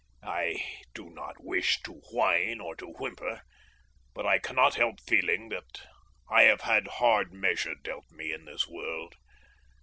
I 0.23 0.55
do 0.95 1.11
not 1.11 1.43
wish 1.43 1.79
to 1.83 2.01
whine 2.11 2.59
or 2.59 2.75
to 2.77 2.87
whimper, 2.87 3.43
but 4.15 4.25
I 4.25 4.39
cannot 4.39 4.73
help 4.73 4.99
feeling 4.99 5.49
that 5.49 5.83
I 6.27 6.41
have 6.45 6.61
had 6.61 6.87
hard 6.87 7.31
measure 7.31 7.75
dealt 7.75 8.09
me 8.09 8.33
in 8.33 8.45
this 8.45 8.67
world. 8.67 9.13